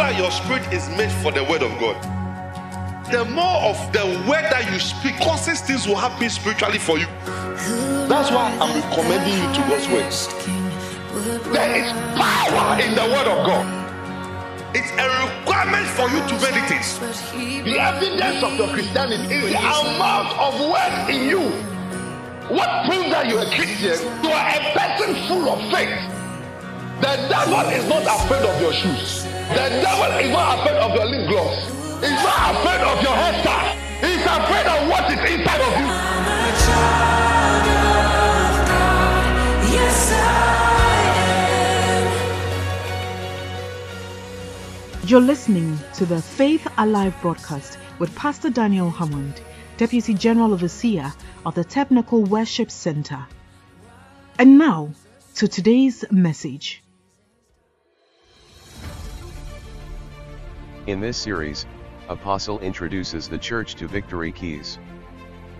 [0.00, 1.92] that your spirit is made for the word of God,
[3.12, 7.04] the more of the word that you speak causes things will happen spiritually for you.
[8.08, 10.08] That's why I'm recommending you to God's word.
[11.52, 13.66] There is power in the word of God.
[14.72, 16.88] It's a requirement for you to meditate.
[17.68, 21.44] The evidence of your Christianity is the amount of word in you.
[22.48, 24.00] What proves that you're a Christian?
[24.24, 25.92] You are a person full of faith.
[27.04, 29.29] The devil is not afraid of your shoes.
[29.50, 31.56] The devil is not afraid of your lip gloss.
[32.00, 33.74] He's not afraid of your hairstyle.
[34.00, 35.86] He's afraid of what is inside of you.
[39.74, 40.30] Yes, sir!
[45.08, 49.40] You're listening to the Faith Alive broadcast with Pastor Daniel Hammond,
[49.76, 51.12] Deputy General Overseer
[51.44, 53.26] of the Technical Worship Center.
[54.38, 54.90] And now
[55.34, 56.82] to today's message.
[60.90, 61.66] In this series,
[62.08, 64.76] Apostle introduces the church to victory keys.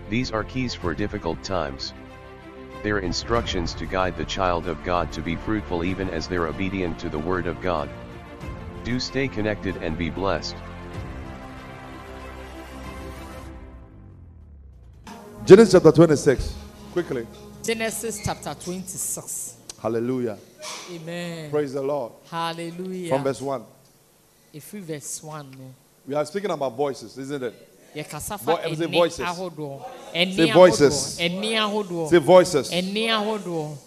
[0.09, 1.93] These are keys for difficult times.
[2.83, 6.99] They're instructions to guide the child of God to be fruitful even as they're obedient
[6.99, 7.89] to the Word of God.
[8.83, 10.57] Do stay connected and be blessed.
[15.45, 16.55] Genesis chapter 26.
[16.91, 17.25] Quickly.
[17.63, 19.55] Genesis chapter 26.
[19.81, 20.37] Hallelujah.
[20.91, 21.49] Amen.
[21.49, 22.11] Praise the Lord.
[22.29, 23.07] Hallelujah.
[23.07, 23.63] From verse 1.
[24.53, 25.57] We verse 1 no.
[26.07, 27.53] We are speaking about voices, isn't it?
[27.95, 28.79] yɛkasa fa voices.
[28.79, 29.19] ahodoɔ voices.
[29.25, 29.81] ahodoɔ
[30.13, 32.71] ɛne ahodoɔ Say voices.
[32.71, 33.77] ahodoɔ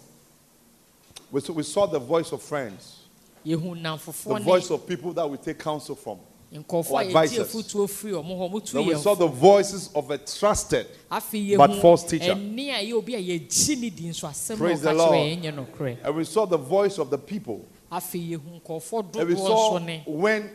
[1.31, 2.99] We saw, we saw the voice of friends,
[3.43, 6.19] the voice of people that we take counsel from.
[6.53, 7.51] nkɔfoɔ or a yɛtie advisors.
[7.91, 12.33] firi ɔmo hɔ motu Then we saw the voices of a trusted but false teacher.
[12.35, 15.11] ɛne a ɛyɛ obi a yɛgyi ne di nso asɛm a Praise the ɔka Lord.
[15.13, 17.65] kyerɛ yɛn nyɛ nokorɛ and we saw the voice of the people.
[17.95, 20.49] Afei yɛhu nkɔfoɔ And we saw when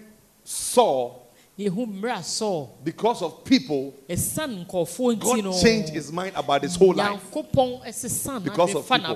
[0.44, 1.26] Saul,
[1.58, 6.74] yɛhu mmerɛ a because of people, ɛsiane nkɔfoɔ nti God changed his mind about his
[6.76, 7.20] whole life.
[7.32, 9.14] Because of people.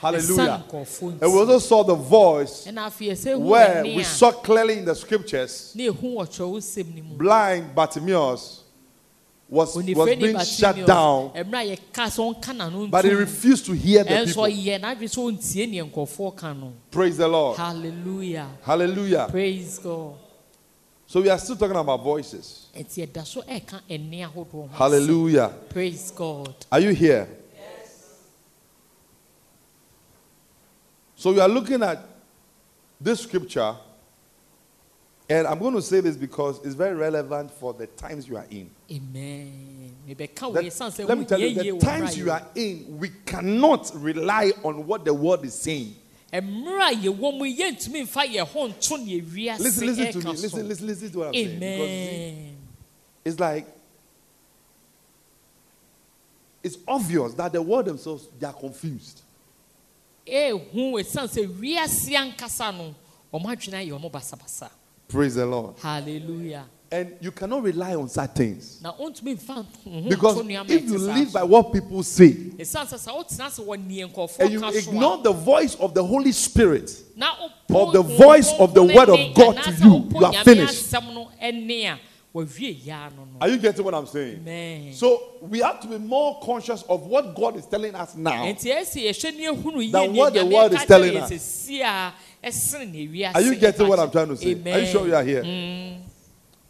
[0.00, 0.64] Hallelujah.
[0.72, 4.84] And we also saw the voice ɛna afei ɛsɛ hu where we saw clearly in
[4.84, 8.61] the scriptures na ehu wɔ kyerɛwsɛm no mu blind Bartimaeus
[9.52, 13.72] was, was being shut down, mmerɛ a yɛka sɛ ɔnka n'ano but he refused to
[13.72, 14.44] hear the people.
[14.44, 17.58] ɔyɛ n'adwene sɛ ɔntie neɛ nkɔfoɔ ka no Praise the Lord.
[17.58, 19.26] hallelujah Hallelujah.
[19.30, 20.14] praise god
[21.06, 22.68] So we are still talking about voices.
[22.74, 24.78] nti yɛda so ɛka ɛne ahodoɔ ho asɛm.
[24.78, 25.52] Hallelujah.
[25.68, 27.28] praise god Are you here?
[27.54, 28.20] Yes.
[31.14, 31.98] So we are looking at
[32.98, 33.74] this scripture,
[35.32, 38.44] and I'm going to say this because it's very relevant for the times you are
[38.50, 38.68] in.
[38.90, 44.86] amen That- let me tell you, the times you are in, we cannot rely on
[44.86, 45.96] what the word is saying.
[46.30, 50.18] a mmerɛ a yɛwɔ mu yɛntumi mfa yɛn ho nto ne wiase Listen, listen to
[50.18, 50.32] me.
[50.32, 51.58] Listen, listen, listen to what I'm saying.
[51.58, 52.56] Because amen
[53.24, 53.66] it's like
[56.62, 59.22] it's obvious that the word themselves they are confused.
[60.26, 62.94] Eh, ehu ɛsiane sɛ wiase ankasa no
[63.32, 64.70] ɔmo adwene ayɛ ɔmo basabasa
[65.12, 65.74] Praise the Lord.
[65.78, 68.80] hallelujah And you cannot rely on such things.
[68.82, 70.38] na ɔntumi nfa ho Because
[70.70, 74.52] if you live by what people say ɛsiane sɛ sɛ wotena ase wɔ neɛ and
[74.52, 76.90] you ignore the voice of the Holy Spirit,
[77.68, 80.84] or the voice of the word of God to you, you are finished.
[80.90, 81.98] asɛm no ɛne a
[82.34, 84.38] wawie yaa no no are you getting what I'm saying?
[84.40, 88.44] amen So we have to be more conscious of what God is telling us now.
[88.44, 91.68] nti ɛsi yɛhwɛ ne Than what the word is telling us.
[92.42, 94.50] Yɛ sɛ si a ɛsene ne wiase Are you getting what I'm trying to say?
[94.52, 95.98] amen Are you sure you are here?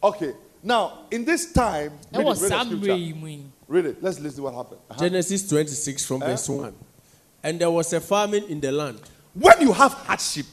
[0.03, 0.33] Okay.
[0.65, 2.95] Now, in this time, read, ɛwɔ it, read saa the mmerɛ scripture.
[2.97, 4.03] yi mu yi Read it.
[4.03, 4.81] Let's listen to what happened.
[4.91, 5.01] Uh-huh.
[5.01, 6.75] Genesis 26 from verse 1.
[7.43, 9.01] And there was a famine in the land.
[9.35, 10.45] When you have hardship,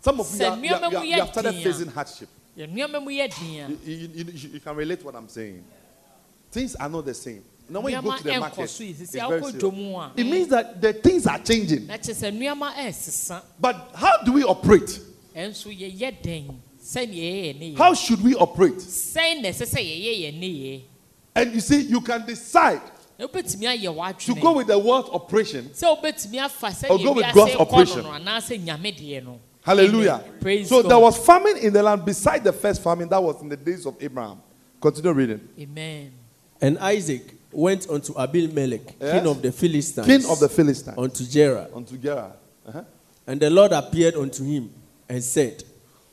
[0.00, 2.28] some of you, Sɛ are, you, are- nneɛma you, are- you have started facing hardship.
[2.56, 5.14] yɛ nneɛma mu yɛ den a You, you, you, you- you can relate to what
[5.16, 5.62] I'm saying.
[6.50, 7.44] Things are not the same.
[7.70, 10.12] Now, when you go to the market, it's very akɔ serious.
[10.16, 11.86] It means that the things are changing.
[11.86, 15.00] na kyerɛ sɛ nneɛma ɛresesa But how do we operate?
[15.36, 18.76] ɛnso yɛyɛ den sɛnea yɛyɛ yɛ ne yɛ How should we operate?
[18.78, 20.82] sɛn na ɛsɛ sɛ yɛyɛ yɛ ne yɛ
[21.34, 22.80] And you see, you can decide
[23.18, 25.66] na to go with the word operation.
[25.74, 28.02] sɛ wobɛtumi afa Or sɛdeɛ go with wiase God's kɔ operation.
[28.02, 30.22] no no anaasɛ nyame deɛ no Hallelujah.
[30.24, 30.40] Amen.
[30.40, 30.90] Praise so God.
[30.90, 33.84] there was famine in the land beside the first famine that was in the days
[33.84, 34.40] of Abraham.
[34.80, 35.48] Continue reading.
[35.58, 36.12] amen
[36.60, 39.12] And Isaac went unto Abimelech, Yes.
[39.12, 40.98] king of the Philistines, King of the Philistines.
[40.98, 41.68] unto Gerar.
[41.74, 42.32] Unto Gerar.
[42.66, 42.82] Uh-huh.
[43.26, 44.70] And the Lord appeared unto him
[45.08, 45.64] and said,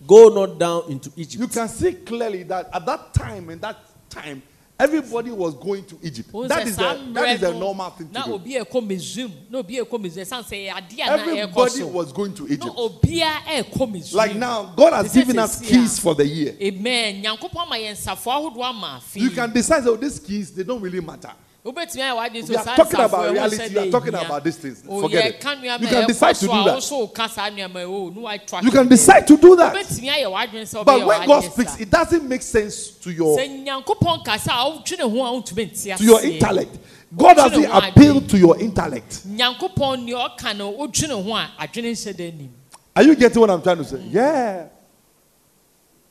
[0.05, 1.41] Go not down into Egypt.
[1.41, 3.77] You can see clearly that at that time, in that
[4.09, 4.41] time,
[4.77, 6.29] Everybody was going to Egypt.
[6.49, 8.33] That is the, that is the normal thing to do.
[8.33, 12.11] obi ɛkɔ misrim na obi ɛkɔ misrim ɛsan sɛ adeɛ a na ɛkɔ Everybody was
[12.11, 12.75] going to Egypt.
[12.75, 16.55] obiara ɛkɔ misrim Like now, God has given us keys for the year.
[16.61, 20.63] amen nyankopɔn ama yɛn nsafo ahodoɔ ama afe You can decide, oh, these keys, they
[20.63, 21.31] don't really matter.
[21.65, 23.57] Wobɛtumi ayɛ wade We so are talking about reality.
[23.57, 24.83] sɛ We are talking about these things.
[24.87, 25.33] Oh, Forget it.
[25.43, 26.83] You can oh, decide to do that.
[26.83, 29.73] so woka saa nneɛma yi, o, na woatwa You can decide to do that.
[29.75, 33.65] wobɛtumi ayɛ w'adwene sɛ But when God speaks, it doesn't make sense to your sɛ
[33.65, 36.77] nyankopɔn kasa a wotwene ho a wontumi nte to your intellect.
[37.17, 39.27] God Wotwene doesn't appeal to your intellect.
[39.27, 42.53] nyankopɔn nea ɔka no wodwene ho a adwene nhyɛ da anim
[42.95, 43.97] Are you getting what I'm trying to say?
[43.97, 44.13] Mm.
[44.13, 44.65] Yeah.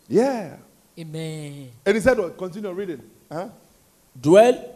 [0.09, 0.57] Yeah.
[0.99, 2.37] amen And he said, what?
[2.37, 3.01] continue reading.
[3.31, 3.49] Huh?
[4.21, 4.74] Dwell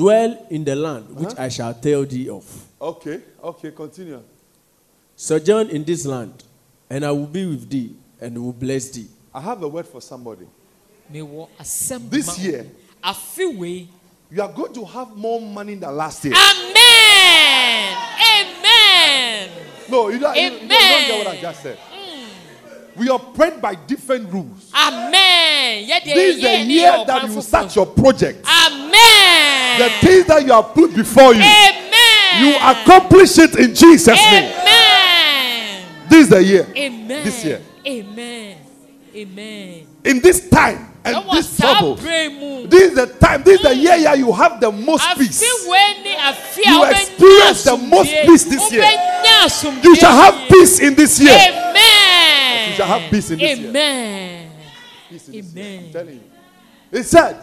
[0.00, 1.20] dwell in the land uh-huh.
[1.20, 2.44] which I shall tell thee of.
[2.80, 3.20] Okay.
[3.44, 3.70] Okay.
[3.72, 4.22] Continue.
[5.16, 6.32] Sojourn in this land,
[6.88, 9.06] and I will be with thee, and will bless thee.
[9.34, 10.46] I have a word for somebody.
[11.12, 12.42] mewɔ asɛm This ma wo.
[12.42, 12.66] year-
[13.04, 13.88] afe wei
[14.32, 16.34] You are going to have more money than last year.
[16.34, 17.96] amen
[18.38, 19.50] amen
[19.90, 21.76] No, you don't, you, you don't get what I just said.
[21.78, 22.96] Mm.
[22.96, 24.70] We operate by different rules.
[24.74, 28.46] amen This is the year that you foforɔ start your project.
[28.46, 28.79] amen
[29.80, 31.90] The things that you have put before you, amen
[32.40, 34.52] you accomplish it in Jesus' name.
[34.52, 36.66] amen This is the year.
[36.76, 37.60] amen This year.
[37.86, 38.56] amen
[39.14, 43.74] amen In this time and ɛwɔ this trouble, this is the time, this is the
[43.74, 45.42] year where you have the most peace.
[45.42, 48.84] afe wei ne You experience the most peace this year.
[49.82, 51.32] You shall have peace in this year.
[51.32, 53.68] amen You shall have peace in this year.
[53.70, 54.52] amen
[55.08, 55.64] Peace in this year.
[55.64, 55.84] Amen.
[55.86, 56.98] I'm telling you.
[56.98, 57.36] He said,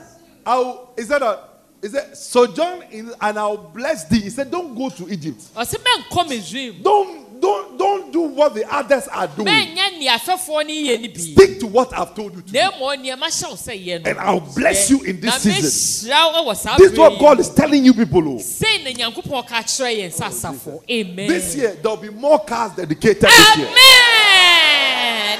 [0.45, 1.37] I'll, he said, uh,
[1.81, 4.21] he said, sojourn in, and I'll bless thee.
[4.21, 5.41] He said, don't go to Egypt.
[5.56, 9.47] ɔsɛ mɛnkɔ misraim Don't, don't, don't do what the others are doing.
[9.47, 12.59] mɛnyɛ nea afɛfoɔ no yɛ no bi Stick to what I've told you to do.
[12.59, 16.09] na mmom nneɛma hyɛ wo sɛ yɛ no And I'll bless you in this season.
[16.09, 18.27] mɛhyira wo wɔ saa This is what God is telling you people.
[18.27, 18.39] Oh.
[18.39, 22.71] sei na nyankopɔn ka kyerɛ yɛn sɛ asafo amen This year, there'll be more cars
[22.71, 23.68] dedicated this year.
[23.68, 25.39] amen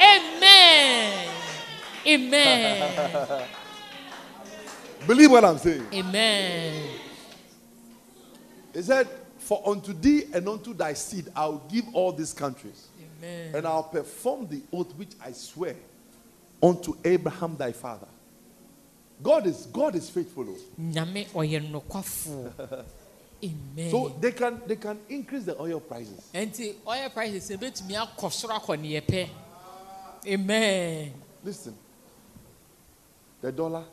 [0.00, 0.22] amen
[2.06, 2.92] amen
[3.26, 3.44] amen
[5.10, 5.84] Believe what I'm saying.
[5.92, 6.88] amen
[8.72, 9.08] He said,
[9.40, 12.86] For unto thee and unto thy seed I'll give all these countries,
[13.18, 15.74] amen and I'll perform the oath which I swear
[16.62, 18.06] unto Abraham thy father.
[19.20, 20.46] God is God is faithful.
[20.48, 20.56] oh.
[20.80, 22.84] nyame ɔyɛ nokwafoɔ
[23.42, 26.30] amen So they can they can increase the oil prices.
[26.32, 29.28] And the oil prices ebetumi akɔ soro akɔ neɛ pɛ
[30.28, 31.12] amen
[31.42, 31.74] Listen.
[33.40, 33.84] The dollar,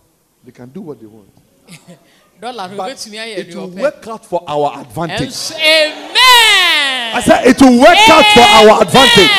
[0.44, 1.30] they can do what they want.
[2.39, 5.51] But it will work out for our advantage.
[5.54, 6.18] Amen
[7.16, 9.31] I said it will work out for our advantage.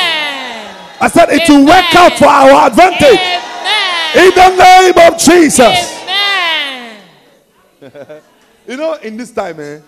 [1.01, 3.19] I said it will work out for our advantage.
[3.19, 6.01] amen In the name of Jesus.
[6.03, 7.01] amen
[8.67, 9.79] You know, in this time, eh,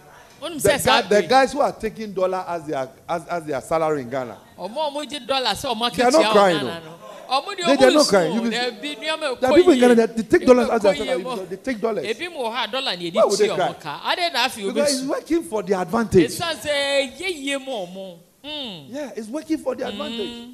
[0.42, 4.10] the, guy, the guys who are taking dollar as their as, as their salary in
[4.10, 7.01] Ghana, ɔmo a ɔmo gye dɔla sɛ ɔmo They are not crying, ɔmo no
[7.32, 8.34] They- they are not crying.
[8.36, 11.06] You will- there are people in Ghana that they take dollars as their ɛkɔ yie
[11.06, 11.24] salary.
[11.24, 13.48] mo They take dollars ebi mu wɔ hɔ a dɔla na yɛde Why would they
[13.48, 13.68] cry?
[13.70, 16.32] ɔmo ka ade na because it's working for their advantage.
[16.32, 18.90] esan sɛ yɛ yie mu ɔmo mm.
[18.90, 20.50] Yeah, it's working for their advantage.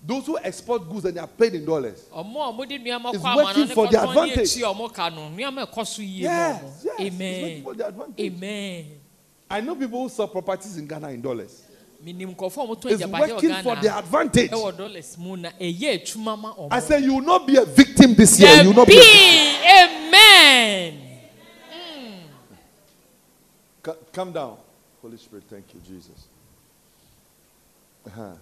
[0.00, 2.04] Those who export goods and they are paid in dollars.
[2.14, 4.54] ɔmo a ɔmo de nneɛma It's working for their advantage.
[4.56, 7.74] etua ɔmo ka no nneɛma ɛkɔ so yie mu Yes, yes, it's working amen for
[7.74, 8.32] their advantage.
[8.32, 8.84] amen
[9.50, 11.62] I know people who sell properties in Ghana in dollars.
[12.00, 14.50] Minim nkɔfo a ɔmo tɔn It's japadeɛ wɔ working for their advantage.
[14.50, 16.68] ɛwɔ dollars mu na ɛyɛ etuma ma ɔmo.
[16.70, 18.62] I say you will not be a victim this year.
[18.62, 18.94] You will not be.
[18.94, 20.08] A victim.
[20.08, 21.04] amen.
[23.84, 24.56] C- Come down,
[25.02, 25.44] Holy Spirit.
[25.48, 26.26] Thank you, Jesus.
[28.06, 28.32] Uh-huh.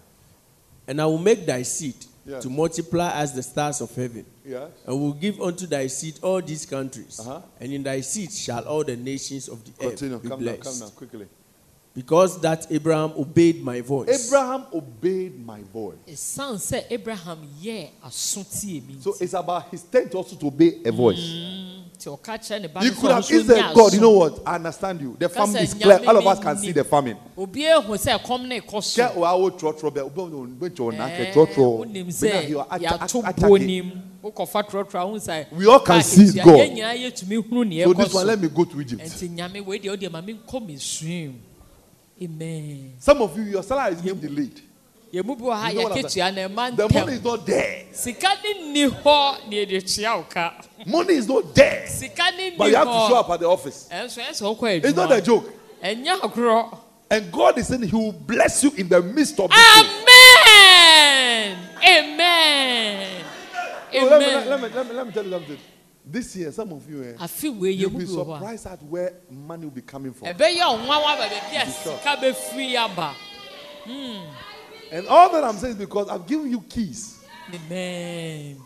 [0.89, 1.95] And I will make thy seed
[2.25, 2.43] Yes.
[2.43, 4.27] to multiply as the stars of heaven.
[4.45, 4.71] Yes.
[4.85, 7.41] And will give unto thy seed all these countries, Uh-huh.
[7.61, 10.17] and in thy seed shall all the nations of the Continue.
[10.17, 10.57] earth be Come down.
[10.59, 11.27] Come down quickly.
[11.97, 14.29] Because that Abraham obeyed my voice.
[14.29, 15.97] Abraham obeyed my voice.
[16.07, 20.47] ɛsan sɛ abraham yɛ aso tie mi So it's about his turn to also to
[20.49, 21.17] obey a voice.
[21.97, 24.43] nti ɔka kyerɛ ne ba You could have ɔnso said, God, you know what?
[24.45, 25.17] I understand you.
[25.19, 26.01] The famine is clear.
[26.07, 27.17] All of us can see the famine.
[27.35, 30.47] obi ehu sɛ ɛkɔm ne kɔ so Kɛ o awo trɔtrɔ bɛ, o bɛ o
[30.47, 31.79] bɛ jɔ o na kɛ Ɛɛ, trɔtrɔ.
[31.79, 35.17] wonim Bɛ na hi o, sɛ acha- yɛato acha- bo acha- nim wokɔfa trɔtrɔ ahu
[35.17, 36.45] sɛ We all can see God.
[36.59, 39.01] yɛn nyinaa yɛtumi hunu nea So this one, let me go to Egypt.
[42.23, 44.61] Amen Some of you, your salary is being delayed.
[45.13, 47.47] yɛmu bi wɔ ha You know what I'm yɛketua na ɛma The money is not
[47.47, 47.85] there.
[47.93, 50.53] sika ne nni hɔ na yɛde kyea wo ka
[50.87, 51.87] Money is not there.
[51.87, 53.89] sika ne nni But you have to show up at the office.
[53.93, 55.53] ɛnso ɛsɛ wokɔ It's not a joke.
[57.09, 59.59] And God is saying He will bless you in the midst of this.
[59.59, 59.91] thing.
[60.27, 63.23] amen amen
[63.95, 65.59] No, let, me, let, me, let, me, let me tell you something.
[66.09, 68.39] This year, some of you, eh, afi wei yɛ you'll be bi wɔ hɔ a
[68.39, 70.29] surprised at where money will be coming from.
[70.29, 71.99] ɛbɛyɛ ɔnwa wa ba baabi a Be sure.
[71.99, 73.15] sika bɛfiri aba
[74.93, 77.19] And all that I'm saying is because I've given you keys.
[77.53, 78.57] amen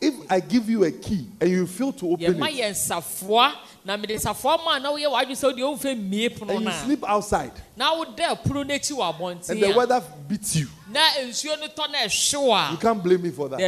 [0.00, 3.52] If I give you a key and you fail to open yɛma it, yɛ nsafoa
[3.84, 7.52] na mede nsafoa ma na woyɛ w'adwene sɛ wode womfɛ mmie and you sleep outside,
[7.76, 11.98] na woda ɛpono n'akyi wɔ and the weather beats you, na nsuo no tɔ na
[11.98, 13.60] ɛhyew you can't blame me for that.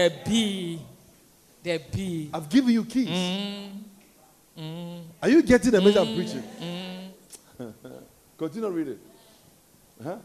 [1.66, 3.08] Dabi dabi I've given you keys.
[4.58, 5.02] Mm.
[5.22, 6.42] Are you getting the message I'm preaching?
[8.38, 8.98] Continue reading.
[10.02, 10.16] Huh?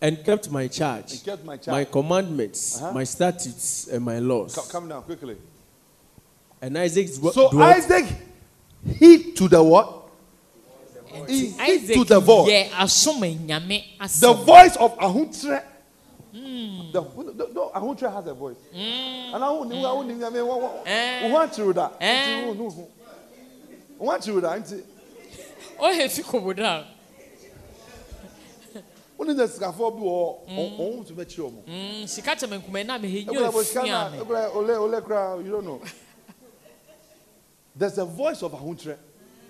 [0.00, 2.92] and kept my I charge, kept my my commandments, Uh-huh.
[2.92, 4.54] my statutes, and my laws.
[4.54, 5.36] Co- Come down quickly.
[6.60, 8.06] And Isaac dw- So dwelt Isaac
[8.98, 10.02] heed to the what?
[11.28, 12.48] He heed to the voice.
[12.50, 13.82] yɛ asom nyame
[14.20, 15.62] The voice of Ahuntre.
[16.36, 16.92] Hmm.
[16.92, 18.56] The, no, no, Ahuntre has a voice.
[18.74, 21.26] And Ahun- Ahun- Ahun- I mean, what- what- Eh.
[21.26, 21.92] who wants to do that?
[22.00, 22.44] Eh.
[22.44, 22.88] Who- who- who-
[23.98, 24.58] who wants to do that?
[24.60, 24.82] Nti,
[25.78, 26.84] ɔyɛ fi kɔmoda
[29.16, 30.52] who need the scaffold bi wɔ Hmm.
[30.58, 30.76] hɔ?
[30.78, 31.62] Ɔn- ɔn to make sure mo.
[32.06, 35.00] sika kyɛmɛ nkuma na mehɛ Ebula nyɛ bo sika na- afua me ebula ole ole
[35.00, 35.80] kra, You don't know.
[37.74, 38.96] There's a voice of Ahuntre.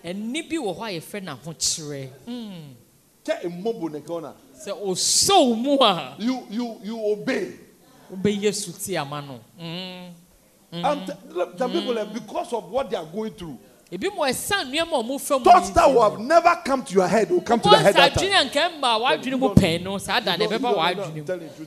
[0.05, 2.11] ɛni bi wɔ hɔ a yɛfrɛ no ahokyerɛ
[3.27, 4.33] Kɛ emobo ne kɔna.
[4.57, 7.53] sɛ ɔsɔw mu a You you you obey.
[8.13, 9.41] wobɛyɛ suti ama no
[10.73, 10.85] Mm.
[10.85, 13.57] And t- look, some people, eh, because of what they are going through,
[13.91, 17.07] ebi mo ɛsan nneɛma a ɔmo fɛ thoughts that will have never come to your
[17.09, 18.29] head will come to the head that time.
[18.29, 21.51] adwene a nkɛ mma wadwene mu pɛn no saa da na ɛbɛba I'm mu telling
[21.59, 21.67] you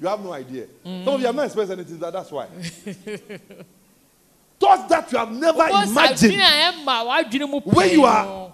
[0.00, 0.66] the have no idea.
[0.84, 1.98] Some of you have not experienced anything.
[1.98, 2.46] That, that's why.
[4.60, 8.52] Thoughts that you have never imagined adwene a ɛmma wadwene mu When you are-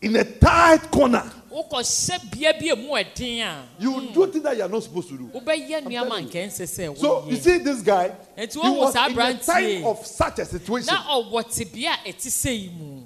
[0.00, 1.30] in a tight corner.
[1.54, 5.08] Wokɔhyɛ bea bi a mu ɛden a You do things that you are not supposed
[5.08, 5.24] to do.
[5.28, 6.30] wobɛyɛ nneɛma telling you.
[6.30, 9.06] nkɛ nsɛ sɛ So you woyɛ see, this guy, Nti he wɔn wɔ was saa
[9.06, 9.84] in a aberanteɛ time yi.
[9.84, 10.86] of such a situation.
[10.94, 13.02] na ɔwɔ tebea a ɛte sɛ yi mu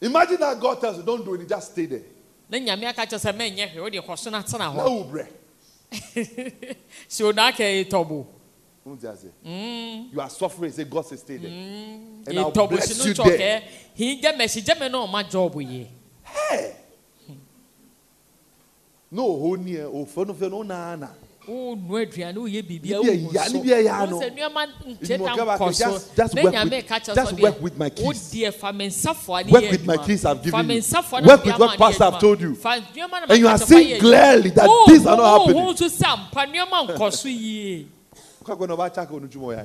[0.00, 2.02] Imagine that God tells you, don't do it, just stay there.
[2.50, 5.04] na nyame aka kyerɛ sɛ menyɛ hwɛ wode kɔ so no atena Now hɔ will
[5.04, 5.26] break.
[5.92, 8.26] sɛ onaaka yɛ tɔbo
[8.84, 9.28] Won't you say?
[9.46, 10.12] Mm.
[10.12, 10.72] You are suffering.
[10.72, 11.48] Say, God says, stay there.
[11.52, 13.60] And I'll yɛtɔbo bless si you no there.
[13.60, 15.88] ntɔkɛ hingɛ mɛhyigya me
[19.12, 19.82] na ɔma job yɛ Hey.
[19.82, 21.08] No, oh, for no, for no, na, na.
[21.46, 24.20] wonu aduane woyɛ biribia Ne bi yɛ ya- ne bi yɛ ya no.
[24.20, 26.98] sɛ nneɛma You nkyɛ must da come back nkɔ and so just- work with- ka
[27.00, 28.06] just work with my keys.
[28.06, 30.06] wodeɛ fa me nsafoa ne Work with my adwuma.
[30.06, 31.26] keys I've given fa me you.
[31.26, 32.52] Work with what pastor have told you.
[32.52, 32.56] adwuma.
[32.58, 35.38] Fa nneɛma na And you are seeing clearly that Oh, things are not oh, oh,
[35.46, 35.62] happening.
[35.66, 37.86] oh, nso sɛ ampa nneɛma nkɔ so yie
[38.44, 39.64] Kwa kwa na ba chaka onu chumo ya.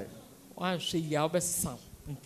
[0.59, 1.77] woanhwɛ yie a wobɛsesa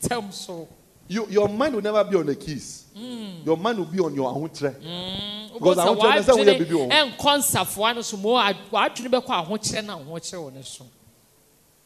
[0.01, 0.67] ntɛm so
[1.11, 2.85] You, your mind will never be on the keys.
[2.97, 3.45] Mm.
[3.45, 4.73] Your mind will be on your ahotre.
[4.79, 7.11] Wobɛhu Because sɛ ahokyerɛ ne sɛ woyɛ w'adwene biribi wɔ ho.
[7.11, 10.85] ɛnkɔ nsafoa no so ma w'adwene bɛkɔ ahokyerɛ na ahokyerɛ wɔ ne so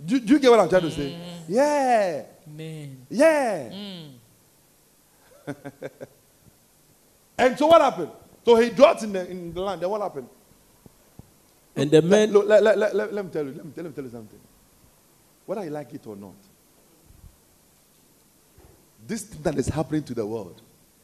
[0.05, 1.17] Do, do you get what I'm trying to say?
[1.47, 2.23] Yeah.
[2.47, 3.69] amen Yeah.
[3.71, 4.11] Mm.
[7.39, 8.11] and so what happened?
[8.45, 9.81] So he dwelt in the, in the land.
[9.81, 10.29] Then what happened?
[11.75, 13.53] And the Let, men look, let, let, let, let, let me tell you.
[13.53, 14.39] Let me, let me tell you something.
[15.47, 16.35] Whether you like it or not,
[19.07, 20.61] this thing that is happening to the world,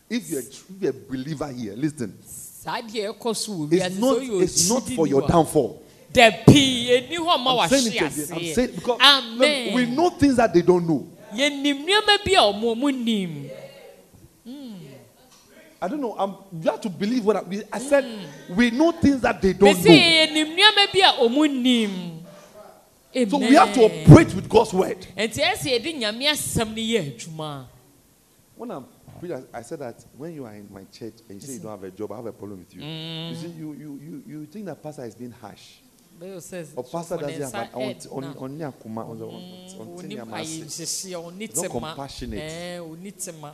[0.10, 3.98] if you're, a if you're a believer here, listen, saa deɛ ɛkɔ so wɔ it's
[3.98, 5.82] not, it's not for your downfall.
[6.14, 8.38] dabii ɛni hɔ ma I'm saying it again.
[8.38, 11.08] I'm saying because amen we know things that they don't know.
[11.34, 13.50] yɛnim nneɛma bi a ɔmo ɔmo nim
[15.84, 16.16] I don't know.
[16.16, 18.04] I'm, you have to believe what I, I said.
[18.04, 18.56] Mm.
[18.56, 19.92] We know things that they don't know.
[19.92, 22.22] yɛnim nneɛma bi a ɔmo nim
[23.30, 25.08] So we have to operate with God's word.
[28.62, 28.86] When I'm
[29.20, 31.72] preaching, I said that when you are in my church and you say you don't
[31.72, 32.84] have a job, I have a problem with you.
[32.84, 35.78] You see, you, you, you, you think that pastor is being harsh.
[36.76, 40.62] Or pastor doesn't have on on on on on the- on- on ɔni tinya masi.
[40.62, 42.82] ayɛnhyehyeɛ ɔni not compassionate.
[42.84, 43.54] ɔni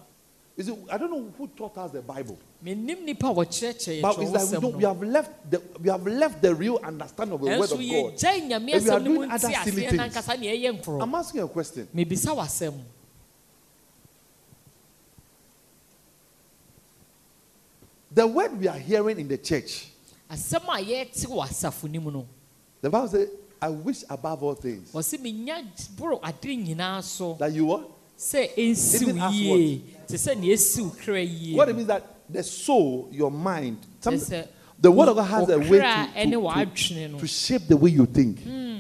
[0.58, 4.20] You see, I don't know who taught us the Bible, menim nipa a wɔkyerɛkyerɛ but
[4.20, 7.40] it's like we, don't, we have left the we have left the real understanding of
[7.40, 8.24] the word of God.
[8.36, 10.02] And we are asɛm no mu doing other silly things.
[10.02, 11.88] nankasa ne ɛyɛ nkorɔ I'm asking a question.
[18.18, 19.90] The word we are hearing in the church,
[20.28, 22.28] asɛm a yɛte wɔ asafo no mu no
[22.82, 23.30] the Bible says,
[23.62, 25.64] "I wish above all things wɔse menya
[25.96, 30.56] boro ade nyinaa so that you what." sɛ Even ɛnsiw as yie te sɛ nea
[30.56, 34.18] ɛsiw kra yie What it means that the soul, your mind, some,
[34.80, 38.08] the word of God has a way to, to, to, to shape the way you
[38.08, 38.42] think.
[38.42, 38.78] Hmm.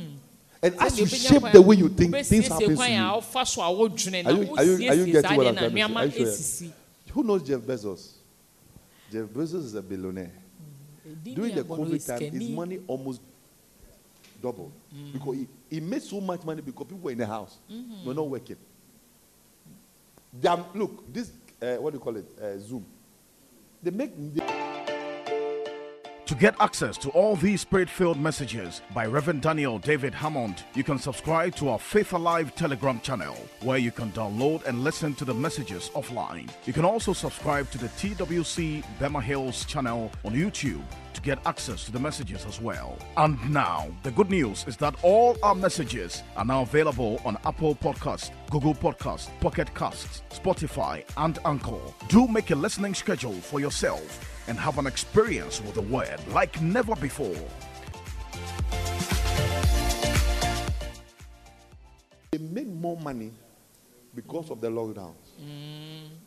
[0.64, 2.78] And as you shape the way you think, things happen to you.
[2.78, 5.62] wofa so a wodwene na Are you- are you- are you getting what I'm na
[5.62, 5.94] trying to say?
[5.94, 7.14] nneɛma Are you sure?
[7.14, 8.17] Who knows Jeff Bezos?
[9.12, 10.32] Jeff Bezos is a billionaire.
[11.24, 13.22] During the COVID time, his money almost
[14.42, 14.72] double.
[15.14, 17.58] Because he, he made so much money because people were in the house.
[18.06, 18.58] Were not working.
[20.74, 22.26] Look, this, uh, what do you call it?
[22.42, 22.86] Uh, Zoom.
[23.82, 24.12] They make.
[24.34, 24.42] They,
[26.28, 30.84] To get access to all these spirit filled messages by Reverend Daniel David Hammond, you
[30.84, 35.24] can subscribe to our Faith Alive Telegram channel, where you can download and listen to
[35.24, 36.50] the messages offline.
[36.66, 41.86] You can also subscribe to the TWC Bema Hills channel on YouTube to get access
[41.86, 42.98] to the messages as well.
[43.16, 47.74] And now, the good news is that all our messages are now available on Apple
[47.74, 51.80] Podcast, Google Podcast, Pocket Casts, Spotify, and Anchor.
[52.10, 56.60] Do make a listening schedule for yourself and have an experience with the word like
[56.62, 57.36] never before.
[62.32, 63.32] they make more money
[64.14, 65.14] because of the lockdowns.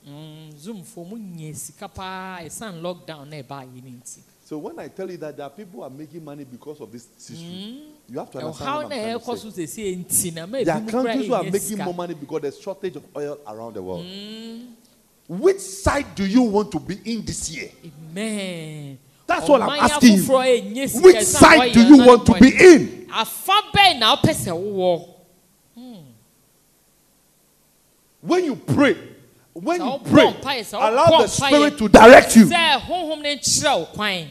[0.07, 4.59] Mm, zoom fo mu nyɛ sika paa ɛsan lockdown na ɛbaa yi ne nti So
[4.59, 7.07] when I tell you that there are people who are making money because of this
[7.17, 7.47] system,
[8.09, 9.67] you have to understand ɛwɔhaw what na I'm trying to say.
[9.67, 12.15] sɛsie nti na ma There are ebi mu kora countries who are making more money
[12.15, 14.05] because there's shortage of oil around the world.
[15.31, 17.71] Which side do you want to be in this year?
[17.85, 20.23] amen That's what I'm asking you.
[20.25, 23.07] afoforɔ ɛnyɛ sika Which side do you want to be in?
[23.15, 25.09] afa bɛn na wopɛ sɛ wowɔ
[28.23, 28.97] When you pray,
[29.53, 30.35] when you pray,
[30.73, 32.47] allow the Spirit to direct you.
[32.47, 34.27] sɛ honhom no nkyerɛ wo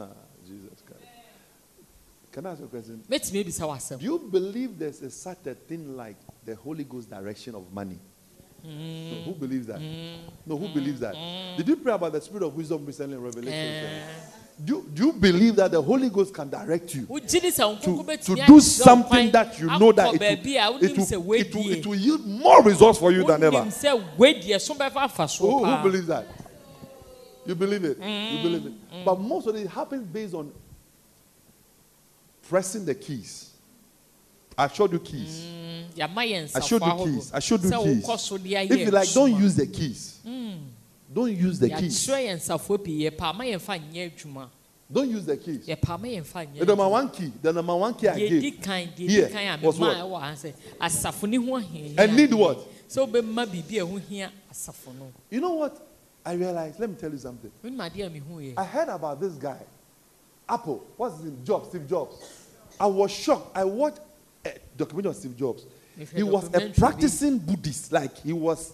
[0.00, 0.08] Ah,
[0.44, 1.04] Jesus Christ.
[2.32, 3.00] Can I ask you a question?
[3.08, 7.08] mɛtumi ebisa w'asɛm Do you believe there's a such a thing like the Holy Ghost
[7.08, 8.00] direction of money?
[8.64, 9.80] No, who believes that?
[10.46, 11.14] No, who believes that?
[11.56, 14.02] Did you pray about the spirit of wisdom recently in Revelation?
[14.64, 17.80] Do, you- do you believe that the Holy Ghost can direct you wogye di sɛ
[17.82, 21.86] to, to do something that you know that it will, it, will, it, will, it
[21.86, 23.64] will yield more results for you than ever?
[23.64, 26.26] sɛ wedie so bɛfa afa so Who, who believes that?
[27.44, 27.98] You believe it?
[27.98, 29.04] You believe it?
[29.04, 30.52] But most of it happens based on
[32.48, 33.50] pressing the keys.
[34.56, 35.44] I showed you keys.
[36.00, 37.32] I showed you keys.
[37.32, 38.04] I showed you keys.
[38.04, 40.20] wokɔ so de ayɛ If you like, don't use the keys.
[40.24, 40.52] Hmm.
[41.12, 42.06] Don't use the keys.
[42.06, 44.48] yɛakyerɛ yɛn nsafo pii yɛpɛ ama yɛmfa nyɛ adwuma
[44.92, 45.64] Don't use the keys.
[45.66, 49.78] The number one key, the number one key I gave, Here di kan a was
[49.78, 49.96] what?
[49.96, 52.58] ɛwɔ ha sɛ asafo ne ho ahia and need what?
[52.88, 55.80] sɛ wobɛma biribi a ɛho hia asafo no You know what?
[56.26, 56.80] I realized.
[56.80, 57.50] Let me tell you something.
[57.64, 59.60] wonim adeɛ a mehu yɛ I heard about this guy,
[60.48, 60.84] Apple.
[60.96, 61.44] What's his name?
[61.44, 61.68] Jobs.
[61.68, 62.16] Steve Jobs.
[62.78, 63.56] I was shocked.
[63.56, 64.00] I watched
[64.44, 65.64] a documentary on Steve Jobs.
[66.14, 67.92] He was a practicing Buddhist.
[67.92, 68.72] Like he was,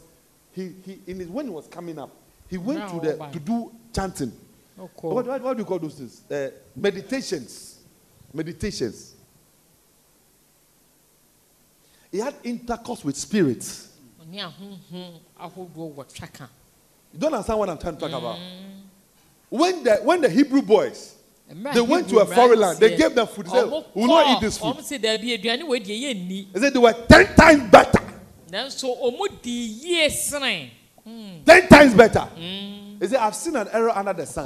[0.53, 2.11] he he in his when he was coming up,
[2.49, 4.33] he went to the to do chanting.
[4.77, 6.23] What, what, what do you call those things?
[6.31, 7.81] Uh, meditations.
[8.33, 9.15] Meditations.
[12.11, 13.89] He had intercourse with spirits.
[14.21, 16.49] ɔne ahonhom ahodoɔ wɔ twaka
[17.13, 18.39] You don't understand what I'm trying to talk about.
[19.49, 21.17] When the when the Hebrew boys
[21.75, 23.47] they went to a foreign land, they gave them food.
[23.47, 24.77] They said, "We will not eat this food."
[26.53, 28.01] They said they were ten times better.
[30.11, 30.71] sene
[31.47, 32.29] Ten times better.
[33.01, 34.45] They said, "I've seen an error under the sun."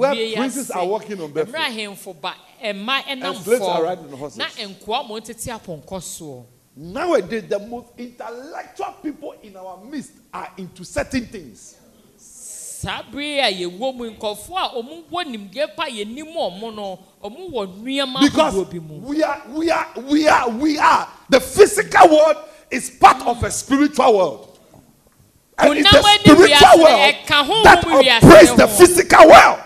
[0.00, 1.54] Where princes are walking on barefoot.
[3.28, 4.38] And slaves are riding on horses.
[6.76, 11.74] Nowadays, the most intellectual people in our midst are into certain things.
[12.82, 17.50] Saa bere a yɛwɔ mu nkɔfoɔ a ɔmo wɔ nimdeɛ pa yɛnim ɔmo no ɔmo
[17.50, 21.08] wɔ nneɛma Because ahodoɔ bi mu we are, we are, we are, we are.
[21.28, 22.36] The physical world
[22.70, 24.58] is part of a spiritual world.
[25.58, 29.58] And it's the spiritual world that operates the physical world.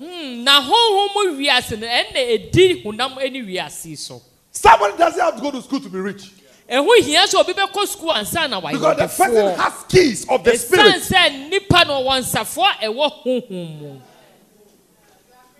[0.00, 5.40] Hmm, na honhom wiase no ɛnna edi honam ani wiase so Somebody doesn't have to
[5.42, 6.32] go to school to be rich.
[6.68, 10.44] Ɛho hia sɛ obi bɛkɔ sukuu ansa na wayɛ Because the person has keys of
[10.44, 11.02] the spirit.
[11.02, 14.00] sɛ nipa no ɔwɔ nsafoɔ ɛwɔ honhom mu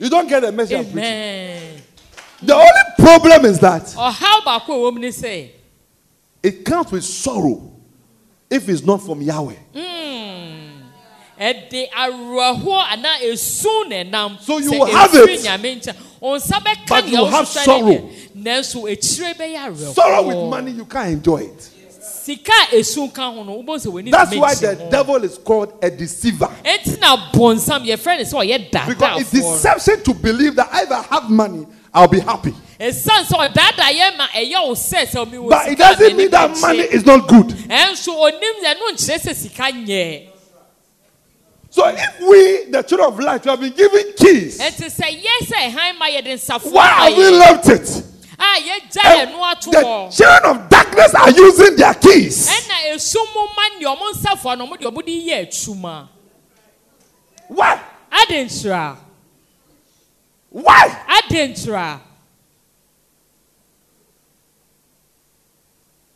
[0.01, 0.87] You don't get the message.
[0.93, 1.83] Amen
[2.41, 2.69] The only
[2.99, 5.51] problem is that ɔhaw baako a ɛwɔ mu ne sɛ
[6.43, 7.73] it comes with sorrow
[8.51, 9.57] if it's not from Yahweh.
[9.75, 10.83] Hmm.
[11.41, 15.45] ɛde awerɛhoɔ anaa esu na ɛnam So you will have it,
[16.89, 18.11] But you have sorrow.
[19.95, 21.71] Sorrow with money, you can't enjoy it.
[24.11, 26.49] That's why the devil is called a deceiver.
[28.87, 29.31] Because it's
[29.63, 32.55] deception to believe that if I have money, I'll be happy.
[35.49, 37.55] But it doesn't mean that money is not good.
[41.79, 45.13] So if we, the children of light, we have been given keys, And to say
[45.23, 45.61] yes, I
[45.91, 46.11] am my
[46.65, 48.05] why have we left it?
[48.37, 48.57] Ah,
[49.05, 52.51] And the children of darkness are using their keys.
[57.47, 57.81] Why?
[58.11, 58.97] Adentra.
[60.51, 61.23] Why?
[61.23, 62.01] Adentra.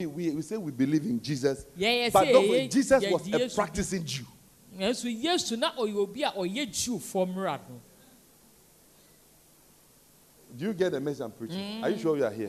[0.00, 3.48] We, we say we believe in Jesus, yeah, yeah, but yeah, yeah, Jesus was a
[3.54, 4.24] practicing Jew
[4.78, 7.80] nanso yesu na ɔyɛ obi a ɔyɛ jiwfoɔ mmra no
[10.56, 11.82] Do you get the message I'm preaching?
[11.82, 12.48] Are you sure you are here?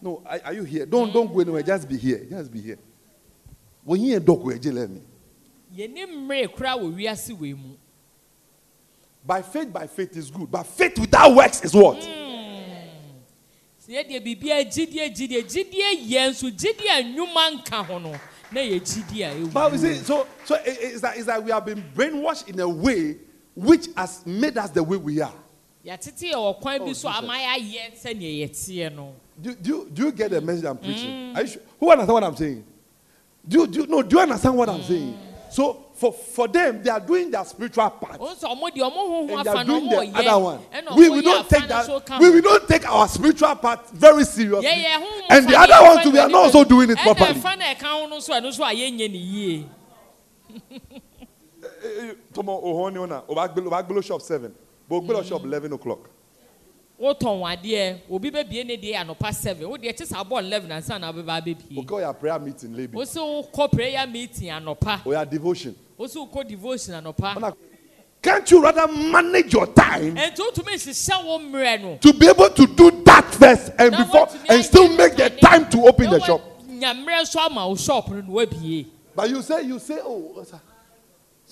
[0.00, 0.86] No, are, are you here?
[0.86, 1.62] Don't don't go anywhere.
[1.62, 2.24] Just be here.
[2.28, 2.78] Just be here.
[3.82, 5.02] When you dog where let me.
[5.76, 7.76] yɛne mmere koraa wɔ wiase wei mu
[9.26, 10.50] By faith, by faith is good.
[10.50, 11.96] But faith without works is what?
[13.86, 18.18] sɛ yɛdeɛ biribiara gyidie gyidie gyidie yɛ nso gyidie a nnwuma nka ho no na
[18.18, 18.33] yɛ gyidie a
[19.52, 22.60] But you see, so so it- it's that, it's that we have been brainwashed in
[22.60, 23.16] a way
[23.54, 25.32] which has made us the way we are.
[26.80, 26.86] Oh,
[29.42, 31.36] Do, do, you- do you get the message I'm preaching?
[31.36, 31.62] Are you sure?
[31.80, 32.64] Who understand what I'm saying?
[33.46, 35.18] Do you, do no, do you understand what I'm saying?
[35.54, 38.18] So for, for them, they are doing their spiritual part.
[38.18, 40.58] ɔn sɛ ɔmo deɛ ɔmo ho ho and they are doing the other one.
[40.96, 42.20] We, ɔmo we don't take afa no so that.
[42.20, 44.66] We, we don't take our spiritual part very seriously.
[44.68, 46.98] Yeah, yeah, ho and the other deɛ one too, we are not also doing it
[46.98, 47.40] ɛna properly.
[47.40, 49.66] ɛfa na ɛka ho no so ɛno so a yɛnyɛ ne yie
[52.34, 54.52] Tomo ohoni ona obagbelo obagbelo shop seven,
[54.88, 56.10] but ogbelo shop eleven o'clock.
[57.04, 60.98] Wotɔn adeɛ obi bɛbie ne deɛ anɔpa seven wo deɛ kye sɛ abɔ eleven ansa
[60.98, 62.92] na abɛba abɛbie Okay, your prayer meeting, lady.
[62.96, 63.18] wo sɛ
[63.52, 65.74] wokɔ prayer meeting anɔpa Or your devotion.
[65.96, 67.54] wo sɛ wokɔ devotion anɔpa Ona-
[68.22, 72.48] Can't you rather manage your time ɛnti wotumi nhyehyɛ wo mmerɛ no to be able
[72.48, 75.40] to do that first and Na before woatumi and ayɛ still make the nnuane.
[75.40, 76.40] time to open the Na shop?
[76.66, 80.42] woanya mmerɛ nso ama wo shop no na woabie But you say you say oh,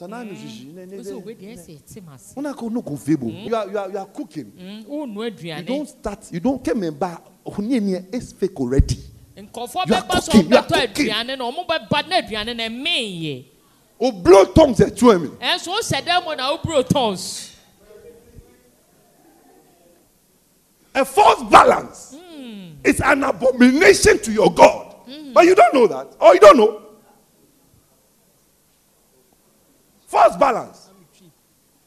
[0.07, 0.11] sir.
[0.11, 0.75] Sana no shishi.
[0.75, 2.97] ne- ne- wo sɛ ne- wei deɛ ɛsɛ ɛte m ase Una ko no ko
[2.97, 3.31] fable.
[3.31, 4.53] You are you are you are cooking.
[4.53, 6.29] Mm, wonnu You aduane don't start.
[6.33, 7.17] You don't come and buy.
[7.47, 8.99] Ohuni is fake already.
[9.37, 11.07] nkɔfoɔ You are bɛba so cooking, you are ɔmbɛtɔ cooking.
[11.13, 13.45] aduane no ɔmo bɛba na aduane no ɛmeyɛ
[14.01, 15.29] O blow tongues at you me.
[15.29, 17.51] ɛnso wohyɛ dɛ mu na woburo tons
[20.95, 22.17] A false balance
[22.85, 24.95] is an abomination to your God.
[25.33, 26.15] But you don't know that.
[26.21, 26.82] Or you don't know.
[30.13, 30.91] False balance.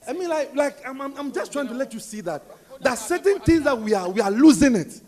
[0.08, 2.42] I mean, like, like I'm, I'm, I'm just trying to let you see that
[2.82, 5.00] there are certain things that we are we are losing it.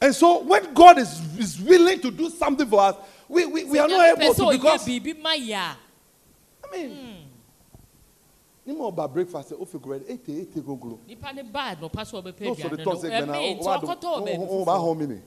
[0.00, 2.94] And so when God is, is willing to do something for us,
[3.28, 5.74] we, we, we are not able to because yɛ
[6.72, 7.26] mean,
[8.66, 11.00] ni mo ba breakfast o fi bread eight eight go go.
[11.08, 13.50] nipa ne baa nɔpa so ɔbɛpɛ No, so the aduane no talk say gbena ɛmee
[13.50, 15.18] o nti wa do ɔkɔtɔ o oh, oh, oh, ba foforɔ home ni.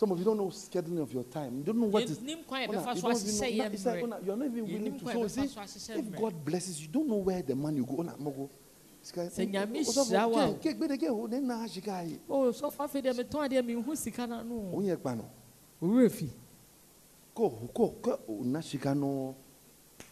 [0.00, 1.58] Some of you don't know scheduling of your time.
[1.58, 2.18] You don't know what is.
[2.20, 4.02] Yɛnim kwan a Una, yɛbɛfa you so don't even ahyehyɛ know- yɛn it's like, mmerɛ.
[4.04, 5.04] una, You're not even willing to.
[5.12, 6.16] So see, yɛbɛfa so ahyehyɛ if.
[6.18, 8.02] God blesses you, don't know where the money will go.
[8.02, 8.50] Una, mo go.
[9.02, 12.18] Sika- Sɛ Nyame hyira wo a- ke- ke- gbede ke ho, ne na sika yi.
[12.30, 15.28] o sɔfo afei deɛ metɔn adeɛ menhu sika no no nye kpa no.
[15.82, 16.30] owurɛ fi
[17.34, 19.34] Ko ko ko oh, na sika no.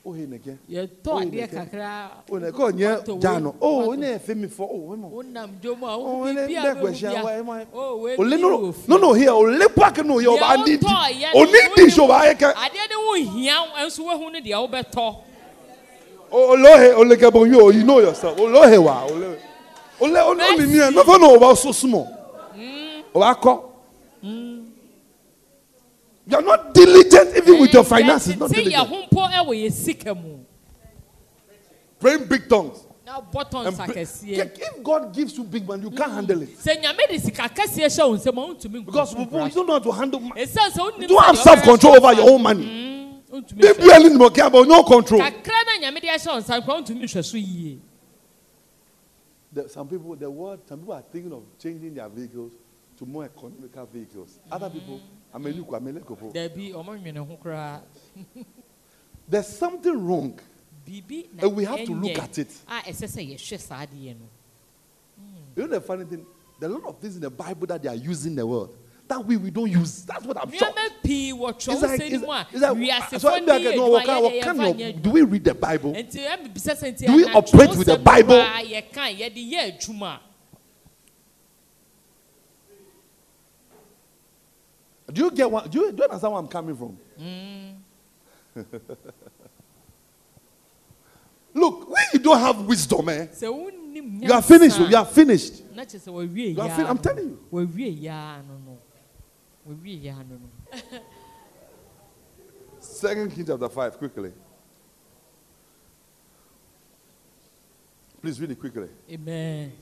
[0.04, 0.56] O he ne ke.
[0.70, 1.50] yɛtɔ Oh, adeɛ nɛgɛ.
[1.50, 3.50] kakra O ne ko nye Tomato jano.
[3.52, 4.00] wei, Oh, tomato.
[4.00, 4.64] ne fe mi fo.
[4.70, 5.08] Oh, we mo.
[5.10, 7.96] wonam dwom a Oh, wohu ne biribi a be bɛhu kwehia wa, bia e o
[7.98, 8.84] wei Ole bi no wɔ no fie.
[8.88, 10.80] no no here ole pak no ye o ba Deɛ need.
[10.80, 12.44] wotɔɔ yɛ O no, need this o ba ye ke.
[12.54, 15.16] adeɛ ne wo hia nso woahu no deɛ wobɛtɔ
[16.30, 18.36] Olohe oleke bon you you know yourself.
[18.38, 19.38] Olohe wa ole.
[20.00, 22.06] Ole ole oni ni e no for no about so small.
[23.14, 23.72] O ba ko.
[26.28, 28.36] You are not diligent even with your finances.
[28.36, 28.88] Not yɛtete yɛ diligent.
[28.88, 30.38] ho mpo wɔ yɛ sika mu
[31.98, 32.84] Praying big tongues.
[33.06, 36.42] na bɔtɔ And nsa pray- kɛseɛ if God gives you big man, you can't handle
[36.42, 39.72] it sɛ nyame de sika kɛseɛ hyɛ wo nsɛm a wontumi because you don't know
[39.72, 40.20] how to handle.
[40.20, 42.42] ma- ɛsiane sɛ wonim You don't have sɛdeɛ self control wobɛyɛ over your so own
[42.42, 42.64] money.
[42.66, 43.86] Mm, wontumi They nhwɛ.
[43.86, 45.20] barely know care about no control.
[45.22, 47.78] kakra na nyame de ahyɛ wo nsa nkora wontumi nhwɛ so yie
[49.50, 52.52] The- some people, the world, some people are thinking of changing their vehicles
[52.98, 54.38] to more economical vehicles.
[54.52, 55.00] Other people,
[55.32, 56.32] I'm a look, I'm a look.
[56.32, 57.80] daabi ɔmo nwene ho koraa
[59.28, 60.38] There's something wrong.
[60.86, 62.50] na And we have to look at it.
[62.66, 64.26] a ɛsɛ sɛ yɛhwɛ saa adeɛ no
[65.56, 66.24] You know the funny thing?
[66.58, 68.46] There are a lot of things in the Bible that they are using in the
[68.46, 68.76] world
[69.08, 70.04] that we, we don't use.
[70.04, 70.76] That's what I'm shocked.
[70.76, 74.42] nneɛma pii wɔ It's like, it's, it's like, so I'm like, no, what kind, what
[74.42, 75.92] kind of, do we read the Bible?
[75.94, 78.34] nti ɛmebisa sɛ nti Do we operate with the Bible?
[78.34, 80.20] koraa yɛka yɛde yɛ adwuma
[85.12, 85.70] Do you get what?
[85.70, 86.98] Do you, do you understand where I'm coming from?
[91.54, 94.78] Look, when you don't have wisdom, eh, you are finished.
[94.78, 95.62] You are finished.
[95.74, 97.38] na kyerɛ sɛ wawie You are fin- I'm telling you.
[97.52, 98.78] wawie yaa no no
[99.68, 100.48] wawie yaa no no
[102.80, 104.32] Second Kings chapter 5, quickly.
[108.20, 108.88] Please read it quickly.
[109.10, 109.72] amen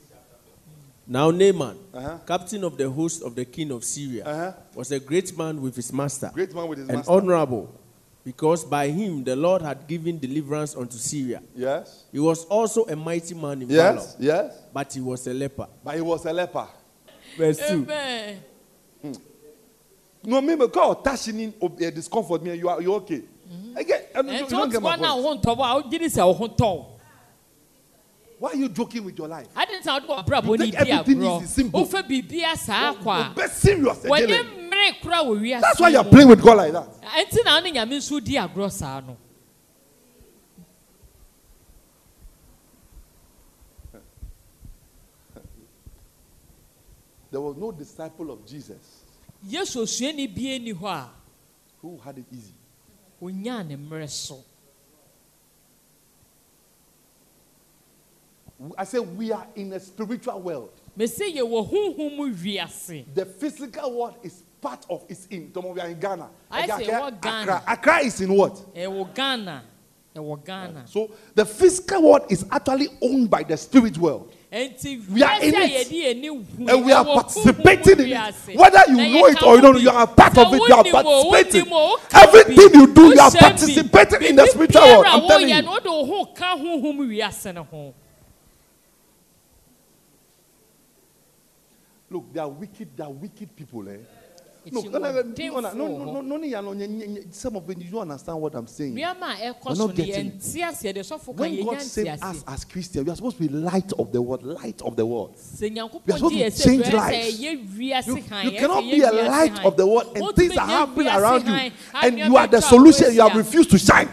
[1.07, 2.17] Now Naaman, Uh-huh.
[2.25, 4.51] captain of the host of the king of Syria, Uh-huh.
[4.75, 7.11] was a great man with his master, Great man with his and master.
[7.11, 7.69] honorable,
[8.25, 11.41] because by him the Lord had given deliverance unto Syria.
[11.55, 12.03] Yes.
[12.11, 13.77] He was also a mighty man in Yes.
[13.95, 14.53] valor, Yes.
[14.73, 15.67] but he was a leper.
[15.83, 16.67] But he was a leper.
[17.37, 17.83] Verse 2.
[17.83, 18.41] Amen.
[20.23, 22.53] No, maybe call touching uh, discomfort me.
[22.55, 23.21] You are you okay?
[23.77, 25.01] Again, I don't, you don't o get my point.
[28.39, 29.47] Why are you joking with your life?
[29.55, 31.41] I didn't know what bro when he be a bro.
[31.73, 33.33] Ofe bibia saa kwa.
[33.35, 34.31] Be serious again.
[34.31, 34.91] Eh?
[35.59, 36.87] That's why you are playing with God like that.
[37.01, 39.17] Enti na ne nyame nso di agro sa no.
[47.31, 49.03] There was no disciple of Jesus.
[49.43, 51.09] Yes, osuani bie ni hɔ a.
[51.81, 52.53] Who had it easy?
[58.77, 60.71] I say we are in a spiritual world.
[60.95, 63.05] Mese yɛ wɔ huhum mu wiase.
[63.13, 65.51] The physical world is part of it's in.
[65.53, 66.29] Some of are in Ghana.
[66.49, 67.51] I Okay, say Accra- what Ghana?
[67.51, 68.65] Accra, Accra is in what?
[68.75, 69.63] Eh, Ɛwɔ Ghana.
[70.15, 70.83] Eh, Ɛwɔ Ghana.
[70.87, 74.33] So the physical world is actually owned by the spirit world.
[74.49, 74.57] We
[75.23, 75.87] are in it.
[75.87, 76.67] yɛde yɛni hu.
[76.67, 78.57] And we eh, are participating in it.
[78.57, 80.61] Whether you know it or you don't, you are part of it.
[80.67, 81.65] You are participating.
[81.65, 85.05] wonim o, woka Everything you do, you are participating in the spiritual world.
[85.05, 85.61] I'm telling you.
[85.61, 87.93] no, wode wo ho ka huhum wiase no ho.
[92.09, 92.95] Look, they are wicked.
[92.95, 93.87] They are wicked people.
[93.89, 93.97] Eh?
[94.71, 94.81] no,
[95.73, 98.93] no, no, no, no, some of you don't understand what I'm saying.
[99.63, 100.43] We're not getting it.
[101.33, 104.43] When God saved us as Christians, we are supposed to be light of the world,
[104.43, 105.35] light of the world.
[106.05, 107.39] We are supposed to change lives.
[108.07, 111.53] You, you cannot be a light of the world and things are happening around you
[112.03, 113.13] and you are the solution.
[113.15, 114.09] You have refused to shine.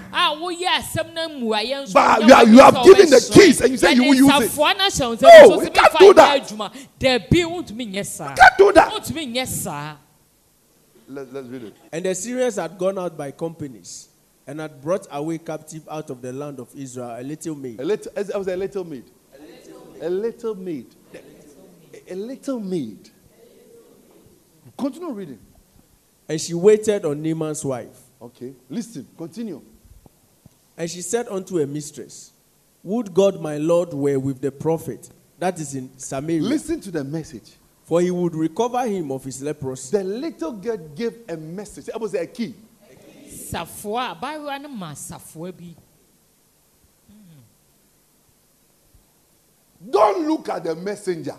[1.92, 4.50] But you, are, you have given the keys and you say you will use it.
[5.22, 6.40] No, we can't do that.
[8.30, 8.92] We can't do that
[11.06, 11.76] saa Let's, let's read it.
[11.92, 14.08] And the Syrians had gone out by companies
[14.46, 17.80] and had brought away captive out of the land of Israel a little maid.
[17.80, 19.04] A little, it was a little maid.
[20.00, 20.86] A little maid.
[21.12, 23.10] A, a little maid.
[24.76, 25.38] Continue reading.
[26.28, 28.00] And she waited on Naaman's wife.
[28.20, 28.54] Okay.
[28.68, 29.06] Listen.
[29.16, 29.62] Continue.
[30.76, 32.32] And she said unto her mistress,
[32.82, 37.04] Would God my Lord were with the prophet that is in Samaria, Listen to the
[37.04, 37.52] message.
[37.84, 39.96] For he would recover him of his leprosy.
[39.96, 41.88] The little girl gave a message.
[41.88, 42.54] It was a key.
[43.28, 45.74] safoa a abaayewa no ma safoa bi
[47.08, 47.40] hmm.
[49.90, 51.36] Don't look at the messenger.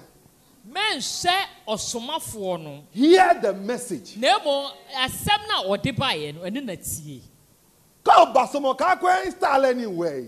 [0.71, 4.17] mɛnhyɛ ɔsomafoɔ no Hear the message.
[4.17, 7.21] na mmom asɛm no a ɔde baeɛ no ɛno na tie
[8.05, 8.75] Come back some more.
[8.75, 10.27] Can't go install anyway.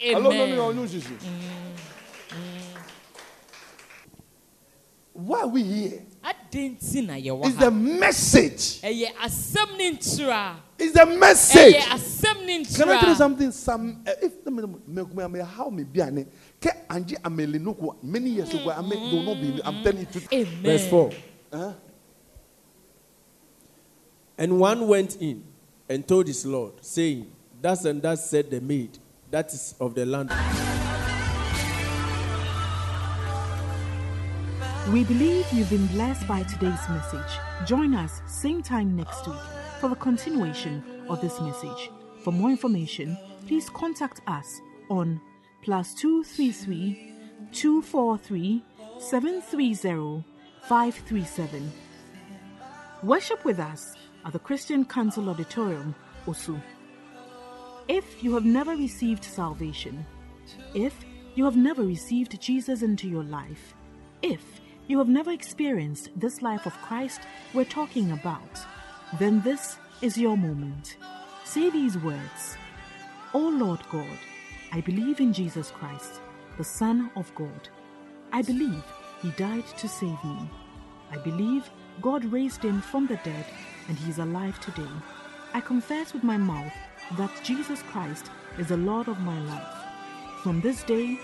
[0.00, 1.16] no, shishi.
[1.18, 1.76] Mm,
[2.30, 2.78] mm.
[5.12, 6.02] Why are we here?
[6.22, 8.82] adɛn nti na yɛwɔ It's the message.
[8.82, 11.74] ɛyɛ asɛm ne ntura It's the message.
[11.74, 13.52] ɛyɛ asɛm ne Can I tell you something?
[13.52, 16.26] Some uh, if me how me be ane
[16.60, 19.82] ke anje amele no ko many years ago I may do not be I'm mm.
[19.82, 20.32] telling you truth.
[20.32, 21.10] amen Verse 4.
[21.52, 21.72] Huh?
[24.38, 25.44] And one went in
[25.88, 28.98] and told his Lord, saying, Thus and thus said the maid,
[29.30, 30.30] that is of the land.
[34.92, 37.38] We believe you've been blessed by today's message.
[37.64, 39.36] Join us same time next week
[39.78, 41.90] for the continuation of this message.
[42.24, 43.16] For more information,
[43.46, 45.20] please contact us on
[45.62, 47.12] plus 233
[47.52, 48.64] 243
[48.98, 50.24] 730
[50.62, 51.72] 537.
[53.02, 53.94] Worship with us
[54.26, 55.94] at the Christian Council Auditorium,
[56.26, 56.60] Osu.
[57.92, 60.06] If you have never received salvation,
[60.74, 60.94] if
[61.34, 63.74] you have never received Jesus into your life,
[64.22, 67.22] if you have never experienced this life of Christ
[67.52, 68.60] we're talking about,
[69.18, 70.98] then this is your moment.
[71.44, 72.56] Say these words
[73.34, 74.18] O Lord God,
[74.70, 76.20] I believe in Jesus Christ,
[76.58, 77.68] the Son of God.
[78.30, 78.84] I believe
[79.20, 80.48] he died to save me.
[81.10, 81.68] I believe
[82.00, 83.46] God raised him from the dead
[83.88, 84.94] and he is alive today.
[85.52, 86.72] I confess with my mouth
[87.16, 89.76] that Jesus Christ is the Lord of my life.
[90.42, 91.18] From this day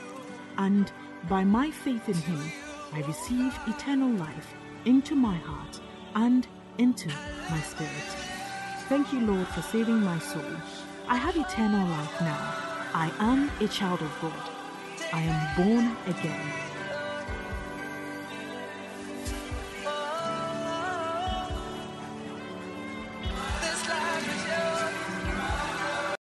[0.59, 0.91] and
[1.29, 2.53] by my faith in him,
[2.93, 5.81] I receive eternal life into my heart
[6.15, 6.47] and
[6.79, 7.09] into
[7.51, 8.09] my spirit.
[8.89, 10.43] Thank you, Lord, for saving my soul.
[11.09, 12.55] I have eternal life now.
[12.95, 14.51] I am a child of God.
[15.13, 16.66] I am born again.